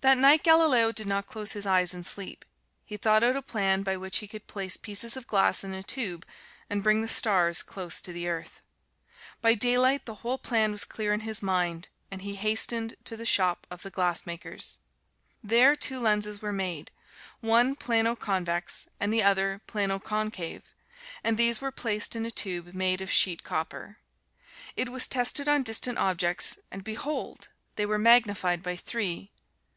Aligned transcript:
That 0.00 0.16
night 0.16 0.44
Galileo 0.44 0.92
did 0.92 1.08
not 1.08 1.26
close 1.26 1.54
his 1.54 1.66
eyes 1.66 1.92
in 1.92 2.04
sleep. 2.04 2.44
He 2.84 2.96
thought 2.96 3.24
out 3.24 3.34
a 3.34 3.42
plan 3.42 3.82
by 3.82 3.96
which 3.96 4.18
he 4.18 4.28
could 4.28 4.46
place 4.46 4.76
pieces 4.76 5.16
of 5.16 5.26
glass 5.26 5.64
in 5.64 5.74
a 5.74 5.82
tube, 5.82 6.24
and 6.70 6.84
bring 6.84 7.00
the 7.02 7.08
stars 7.08 7.64
close 7.64 8.00
to 8.02 8.12
the 8.12 8.28
earth. 8.28 8.62
By 9.42 9.54
daylight 9.56 10.06
the 10.06 10.14
whole 10.14 10.38
plan 10.38 10.70
was 10.70 10.84
clear 10.84 11.12
in 11.12 11.22
his 11.26 11.42
mind, 11.42 11.88
and 12.12 12.22
he 12.22 12.36
hastened 12.36 12.94
to 13.06 13.16
the 13.16 13.26
shop 13.26 13.66
of 13.72 13.82
the 13.82 13.90
glassmakers. 13.90 14.78
There, 15.42 15.74
two 15.74 15.98
lenses 15.98 16.40
were 16.40 16.52
made, 16.52 16.92
one 17.40 17.74
plano 17.74 18.14
convex, 18.14 18.88
and 19.00 19.12
the 19.12 19.24
other 19.24 19.62
plano 19.66 19.98
concave, 19.98 20.62
and 21.24 21.36
these 21.36 21.60
were 21.60 21.72
placed 21.72 22.14
in 22.14 22.24
a 22.24 22.30
tube 22.30 22.72
made 22.72 23.00
of 23.00 23.10
sheet 23.10 23.42
copper. 23.42 23.96
It 24.76 24.90
was 24.92 25.08
tested 25.08 25.48
on 25.48 25.64
distant 25.64 25.98
objects; 25.98 26.56
and 26.70 26.84
behold! 26.84 27.48
they 27.74 27.84
were 27.84 27.98
magnified 27.98 28.62
by 28.62 28.76
three. 28.76 29.32